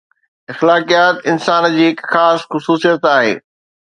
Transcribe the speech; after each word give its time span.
اخلاقيات 0.53 1.15
انسان 1.31 1.63
جي 1.75 1.85
هڪ 1.91 2.09
خاص 2.15 2.49
خصوصيت 2.55 3.07
آهي. 3.15 3.37